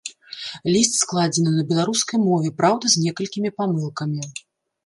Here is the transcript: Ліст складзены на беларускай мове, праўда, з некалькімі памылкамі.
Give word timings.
Ліст 0.75 0.93
складзены 1.01 1.51
на 1.57 1.63
беларускай 1.71 2.17
мове, 2.27 2.49
праўда, 2.63 2.85
з 2.95 3.05
некалькімі 3.05 3.49
памылкамі. 3.59 4.21